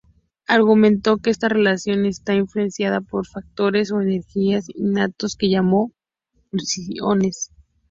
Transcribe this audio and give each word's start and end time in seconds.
Argumentó 0.47 1.19
que 1.19 1.29
esa 1.29 1.47
relación 1.47 2.07
está 2.07 2.33
influenciada 2.33 3.01
por 3.01 3.27
factores 3.27 3.91
o 3.91 4.01
energías 4.01 4.67
innatos, 4.73 5.35
que 5.35 5.51
llamó 5.51 5.91
pulsiones. 6.49 7.51